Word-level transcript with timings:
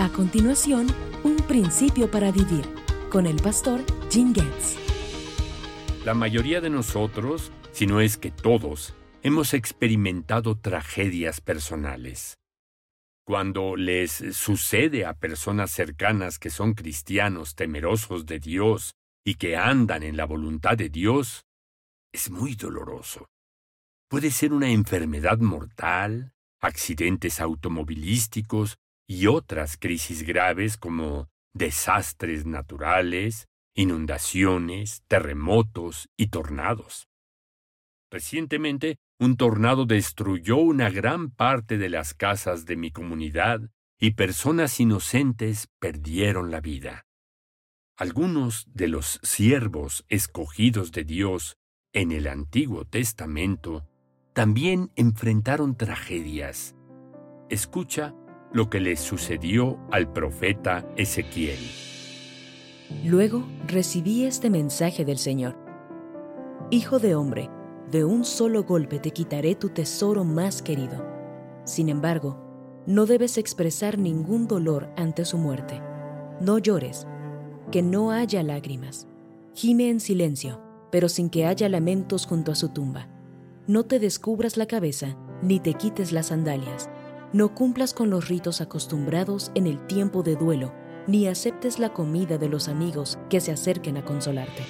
A 0.00 0.10
continuación, 0.10 0.86
un 1.24 1.34
principio 1.48 2.08
para 2.08 2.30
vivir 2.30 2.64
con 3.10 3.26
el 3.26 3.34
pastor 3.42 3.84
Jim 4.08 4.32
Getz. 4.32 4.76
La 6.04 6.14
mayoría 6.14 6.60
de 6.60 6.70
nosotros, 6.70 7.50
si 7.72 7.88
no 7.88 8.00
es 8.00 8.16
que 8.16 8.30
todos, 8.30 8.94
hemos 9.24 9.54
experimentado 9.54 10.56
tragedias 10.56 11.40
personales. 11.40 12.38
Cuando 13.24 13.74
les 13.74 14.12
sucede 14.36 15.04
a 15.04 15.14
personas 15.14 15.72
cercanas 15.72 16.38
que 16.38 16.50
son 16.50 16.74
cristianos 16.74 17.56
temerosos 17.56 18.24
de 18.24 18.38
Dios 18.38 18.92
y 19.24 19.34
que 19.34 19.56
andan 19.56 20.04
en 20.04 20.16
la 20.16 20.26
voluntad 20.26 20.76
de 20.76 20.90
Dios, 20.90 21.42
es 22.12 22.30
muy 22.30 22.54
doloroso. 22.54 23.26
Puede 24.08 24.30
ser 24.30 24.52
una 24.52 24.70
enfermedad 24.70 25.38
mortal, 25.38 26.34
accidentes 26.60 27.40
automovilísticos 27.40 28.76
y 29.08 29.26
otras 29.26 29.76
crisis 29.78 30.22
graves 30.22 30.76
como 30.76 31.28
desastres 31.54 32.46
naturales, 32.46 33.48
inundaciones, 33.74 35.02
terremotos 35.08 36.08
y 36.16 36.28
tornados. 36.28 37.08
Recientemente, 38.10 38.98
un 39.18 39.36
tornado 39.36 39.86
destruyó 39.86 40.58
una 40.58 40.90
gran 40.90 41.30
parte 41.30 41.78
de 41.78 41.88
las 41.88 42.14
casas 42.14 42.66
de 42.66 42.76
mi 42.76 42.90
comunidad 42.90 43.70
y 43.98 44.12
personas 44.12 44.78
inocentes 44.78 45.68
perdieron 45.80 46.50
la 46.50 46.60
vida. 46.60 47.06
Algunos 47.96 48.66
de 48.72 48.88
los 48.88 49.18
siervos 49.24 50.04
escogidos 50.08 50.92
de 50.92 51.04
Dios 51.04 51.56
en 51.92 52.12
el 52.12 52.28
Antiguo 52.28 52.84
Testamento 52.84 53.88
también 54.34 54.92
enfrentaron 54.94 55.76
tragedias. 55.76 56.76
Escucha 57.50 58.14
lo 58.52 58.70
que 58.70 58.80
le 58.80 58.96
sucedió 58.96 59.78
al 59.90 60.12
profeta 60.12 60.86
Ezequiel. 60.96 61.58
Luego 63.04 63.44
recibí 63.66 64.24
este 64.24 64.50
mensaje 64.50 65.04
del 65.04 65.18
Señor. 65.18 65.56
Hijo 66.70 66.98
de 66.98 67.14
hombre, 67.14 67.50
de 67.90 68.04
un 68.04 68.24
solo 68.24 68.64
golpe 68.64 68.98
te 68.98 69.10
quitaré 69.10 69.54
tu 69.54 69.68
tesoro 69.68 70.24
más 70.24 70.62
querido. 70.62 71.04
Sin 71.64 71.88
embargo, 71.88 72.82
no 72.86 73.06
debes 73.06 73.36
expresar 73.36 73.98
ningún 73.98 74.48
dolor 74.48 74.88
ante 74.96 75.24
su 75.24 75.36
muerte. 75.36 75.82
No 76.40 76.58
llores, 76.58 77.06
que 77.70 77.82
no 77.82 78.10
haya 78.10 78.42
lágrimas. 78.42 79.06
Gime 79.54 79.90
en 79.90 80.00
silencio, 80.00 80.60
pero 80.90 81.08
sin 81.08 81.28
que 81.28 81.44
haya 81.44 81.68
lamentos 81.68 82.26
junto 82.26 82.52
a 82.52 82.54
su 82.54 82.70
tumba 82.70 83.08
no 83.68 83.84
te 83.84 83.98
descubras 83.98 84.56
la 84.56 84.64
cabeza 84.64 85.18
ni 85.42 85.60
te 85.60 85.74
quites 85.74 86.10
las 86.10 86.28
sandalias. 86.28 86.88
No 87.32 87.54
cumplas 87.54 87.92
con 87.92 88.08
los 88.08 88.28
ritos 88.28 88.62
acostumbrados 88.62 89.52
en 89.54 89.66
el 89.66 89.86
tiempo 89.86 90.22
de 90.22 90.34
duelo, 90.34 90.72
ni 91.06 91.28
aceptes 91.28 91.78
la 91.78 91.92
comida 91.92 92.38
de 92.38 92.48
los 92.48 92.68
amigos 92.68 93.18
que 93.28 93.40
se 93.40 93.52
acerquen 93.52 93.98
a 93.98 94.04
consolarte. 94.04 94.64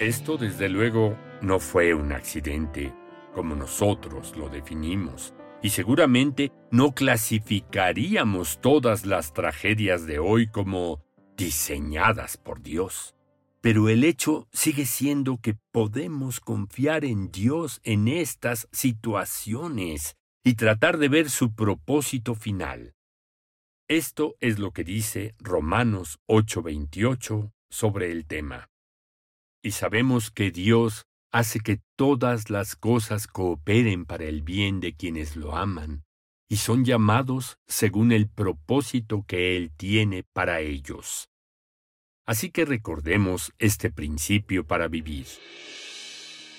Esto 0.00 0.36
desde 0.36 0.68
luego 0.68 1.16
no 1.40 1.60
fue 1.60 1.94
un 1.94 2.12
accidente, 2.12 2.92
como 3.34 3.54
nosotros 3.54 4.36
lo 4.36 4.50
definimos, 4.50 5.32
y 5.62 5.70
seguramente 5.70 6.52
no 6.70 6.92
clasificaríamos 6.94 8.60
todas 8.60 9.06
las 9.06 9.32
tragedias 9.32 10.04
de 10.04 10.18
hoy 10.18 10.48
como 10.48 11.02
diseñadas 11.38 12.36
por 12.36 12.60
Dios. 12.60 13.14
Pero 13.62 13.88
el 13.88 14.04
hecho 14.04 14.46
sigue 14.52 14.84
siendo 14.84 15.38
que 15.38 15.56
podemos 15.72 16.40
confiar 16.40 17.06
en 17.06 17.30
Dios 17.30 17.80
en 17.82 18.08
estas 18.08 18.68
situaciones 18.72 20.18
y 20.44 20.54
tratar 20.54 20.98
de 20.98 21.08
ver 21.08 21.30
su 21.30 21.54
propósito 21.54 22.34
final. 22.34 22.94
Esto 23.88 24.36
es 24.40 24.58
lo 24.58 24.72
que 24.72 24.84
dice 24.84 25.34
Romanos 25.38 26.18
8:28 26.26 27.52
sobre 27.70 28.12
el 28.12 28.26
tema. 28.26 28.68
Y 29.62 29.70
sabemos 29.70 30.30
que 30.30 30.50
Dios 30.50 31.06
hace 31.32 31.60
que 31.60 31.80
todas 31.96 32.50
las 32.50 32.76
cosas 32.76 33.26
cooperen 33.26 34.04
para 34.04 34.24
el 34.24 34.42
bien 34.42 34.80
de 34.80 34.94
quienes 34.94 35.34
lo 35.34 35.56
aman 35.56 36.04
y 36.48 36.58
son 36.58 36.84
llamados 36.84 37.58
según 37.66 38.12
el 38.12 38.28
propósito 38.28 39.24
que 39.26 39.56
Él 39.56 39.72
tiene 39.76 40.22
para 40.22 40.60
ellos. 40.60 41.30
Así 42.26 42.50
que 42.50 42.64
recordemos 42.64 43.52
este 43.58 43.90
principio 43.90 44.66
para 44.66 44.88
vivir. 44.88 45.26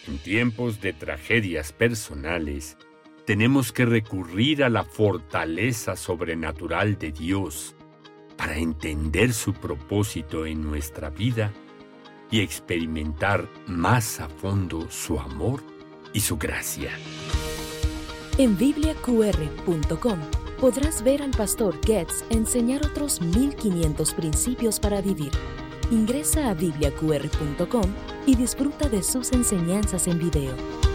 En 0.08 0.18
tiempos 0.20 0.82
de 0.82 0.94
tragedias 0.94 1.72
personales, 1.72 2.78
tenemos 3.26 3.72
que 3.72 3.86
recurrir 3.86 4.64
a 4.64 4.70
la 4.70 4.84
fortaleza 4.84 5.96
sobrenatural 5.96 6.98
de 6.98 7.12
Dios 7.12 7.76
para 8.38 8.58
entender 8.58 9.34
su 9.34 9.54
propósito 9.54 10.46
en 10.46 10.62
nuestra 10.62 11.10
vida 11.10 11.52
y 12.30 12.42
experimentar 12.42 13.50
más 13.68 14.20
a 14.20 14.30
fondo 14.30 14.90
su 14.90 15.20
amor 15.20 15.64
y 16.14 16.20
su 16.20 16.38
gracia. 16.38 16.92
En 18.38 18.58
bibliaqr.com 18.58 20.20
podrás 20.60 21.04
ver 21.04 21.22
al 21.22 21.32
pastor 21.32 21.80
Getz 21.86 22.24
enseñar 22.30 22.86
otros 22.86 23.22
1500 23.22 24.14
principios 24.14 24.80
para 24.80 25.02
vivir. 25.02 25.32
Ingresa 25.92 26.50
a 26.50 26.54
bibliaqr.com 26.54 27.94
y 28.26 28.36
disfruta 28.36 28.90
de 28.90 29.02
sus 29.04 29.32
enseñanzas 29.32 30.08
en 30.08 30.20
video. 30.20 30.95